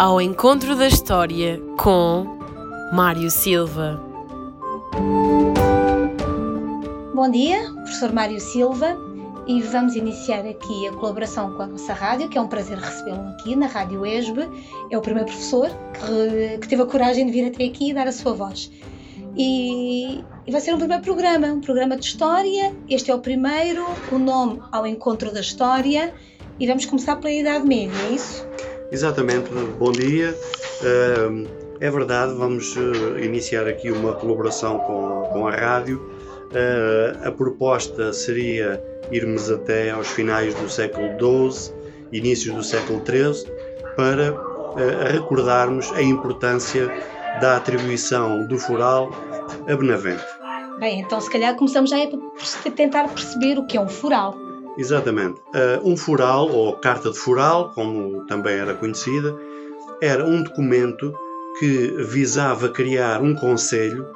[0.00, 2.24] Ao encontro da história com
[2.90, 4.02] Mário Silva.
[7.14, 8.96] Bom dia, professor Mário Silva,
[9.46, 13.20] e vamos iniciar aqui a colaboração com a nossa rádio, que é um prazer recebê-lo
[13.28, 14.48] aqui na Rádio ESB.
[14.90, 18.08] É o primeiro professor que, que teve a coragem de vir até aqui e dar
[18.08, 18.72] a sua voz.
[19.36, 22.74] E, e, vai ser um primeiro programa, um programa de história.
[22.88, 26.14] Este é o primeiro, o nome ao encontro da história.
[26.58, 28.49] E vamos começar pela Idade Média, é isso?
[28.92, 30.36] Exatamente, bom dia.
[31.80, 36.12] É verdade, vamos eh, iniciar aqui uma colaboração com, a rádio.
[36.52, 41.74] Eh, a proposta seria irmos até aos finais do século XII,
[42.12, 43.50] inícios do século XIII,
[43.96, 44.26] para
[44.76, 46.86] eh, recordarmos a importância
[47.40, 49.10] da atribuição do foral
[49.66, 50.22] a Benavente.
[50.78, 54.36] Bem, então se calhar começamos já a tentar perceber o que é um foral.
[54.78, 55.40] Exatamente.
[55.48, 59.36] Uh, um foral, ou carta de foral, como também era conhecida,
[60.00, 61.12] era um documento
[61.58, 64.06] que visava criar um conselho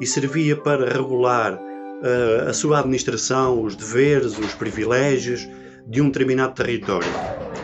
[0.00, 5.48] e servia para regular uh, a sua administração, os deveres, os privilégios
[5.86, 7.08] de um determinado território.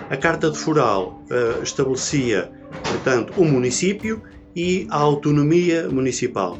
[0.09, 2.51] A Carta de Foral uh, estabelecia,
[2.83, 4.23] portanto, o município
[4.57, 6.59] e a autonomia municipal.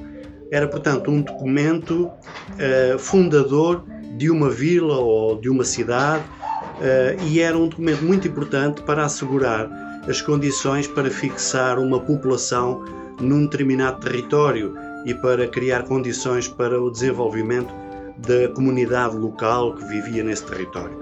[0.53, 3.85] Era, portanto, um documento uh, fundador
[4.21, 9.07] de uma vila ou de uma cidade uh, e era um documento muito importante para
[9.07, 9.67] assegurar
[10.07, 12.85] as condições para fixar uma população
[13.19, 17.73] num determinado território e para criar condições para o desenvolvimento
[18.19, 20.99] da comunidade local que vivia nesse território.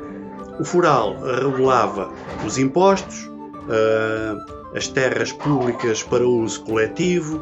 [0.61, 2.13] O Foral regulava
[2.47, 7.41] os impostos, uh, as terras públicas para uso coletivo,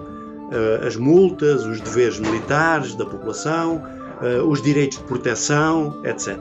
[0.52, 3.82] eh, as multas, os deveres militares da população,
[4.22, 6.38] eh, os direitos de proteção, etc.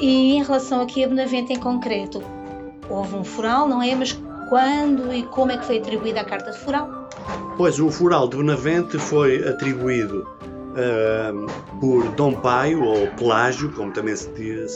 [0.00, 2.22] E em relação aqui a Benavente em concreto,
[2.88, 3.94] houve um foral, não é?
[3.94, 4.18] Mas
[4.48, 7.08] quando e como é que foi atribuída a Carta de Foral?
[7.56, 10.26] Pois, o foral de Benavente foi atribuído
[10.72, 14.30] uh, por Dom Paio, ou Pelágio, como também se,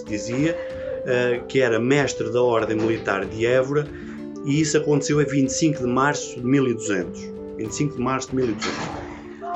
[0.04, 0.56] dizia,
[1.02, 3.86] uh, que era mestre da Ordem Militar de Évora,
[4.44, 7.20] e isso aconteceu a 25 de março de 1200.
[7.56, 8.68] 25 de março de 1200.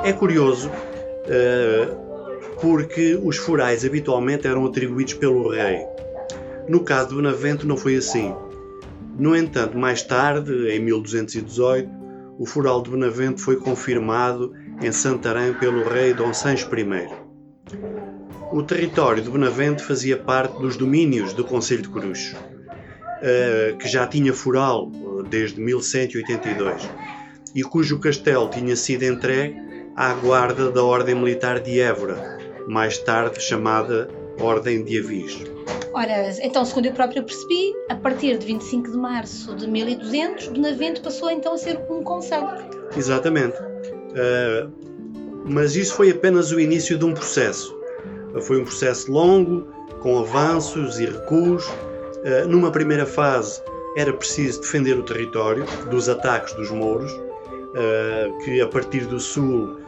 [0.05, 2.07] É curioso uh,
[2.61, 5.85] porque os forais habitualmente eram atribuídos pelo rei.
[6.69, 8.35] No caso de Benavente não foi assim.
[9.19, 11.89] No entanto, mais tarde, em 1218,
[12.39, 14.53] o foral de Benavente foi confirmado
[14.83, 17.09] em Santarém pelo rei Dom Sancho I.
[18.53, 24.07] O território de Benavente fazia parte dos domínios do Conselho de Corucho uh, que já
[24.07, 26.89] tinha foral eh, desde 1182
[27.55, 29.57] e cujo castelo tinha sido entregue
[29.97, 32.36] à guarda da Ordem Militar de Évora,
[32.67, 34.09] mais tarde chamada
[34.41, 35.45] Ordem de Avis.
[35.93, 41.01] Ora, então, segundo eu próprio percebi, a partir de 25 de março de 1200, Benavente
[41.01, 42.49] passou então a ser um conselho.
[42.97, 43.57] Exatamente.
[43.57, 44.71] Uh,
[45.47, 47.75] mas isso foi apenas o início de um processo.
[48.43, 49.67] Foi um processo longo,
[50.01, 51.65] com avanços e recuos,
[52.25, 53.63] eh, numa primeira fase
[53.97, 57.11] era preciso defender o território dos ataques dos mouros,
[57.75, 59.79] eh, que a partir do sul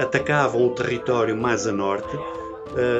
[0.00, 2.18] atacavam o território mais a norte.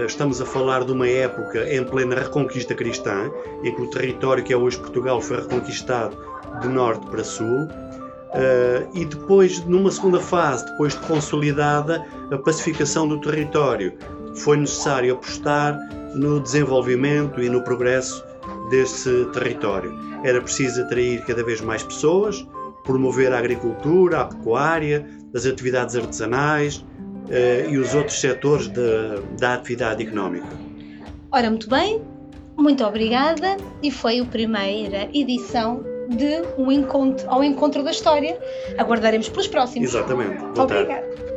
[0.06, 3.30] Estamos a falar de uma época em plena reconquista cristã,
[3.62, 6.16] em que o território que é hoje Portugal foi reconquistado
[6.60, 7.68] de norte para sul.
[8.94, 13.92] e depois, numa segunda fase, depois de consolidada a pacificação do território,
[14.36, 15.78] foi necessário apostar
[16.14, 18.24] no desenvolvimento e no progresso
[18.70, 19.92] desse território.
[20.24, 22.46] Era preciso atrair cada vez mais pessoas,
[22.84, 26.84] promover a agricultura, a pecuária, as atividades artesanais
[27.30, 30.46] eh, e os outros setores de, da atividade económica.
[31.30, 32.02] Ora, muito bem,
[32.56, 38.38] muito obrigada e foi a primeira edição de um encontro ao encontro da história.
[38.76, 39.88] Aguardaremos pelos próximos.
[39.88, 40.38] Exatamente.
[40.38, 41.31] Boa Obrigada.